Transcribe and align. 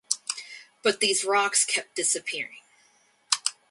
But 0.81 0.99
these 0.99 1.23
rocks 1.23 1.63
kept 1.63 1.95
disappearing. 1.95 2.57